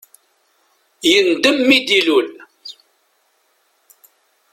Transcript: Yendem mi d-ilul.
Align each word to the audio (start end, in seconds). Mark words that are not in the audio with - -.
Yendem 1.09 1.57
mi 1.67 1.79
d-ilul. 1.87 2.27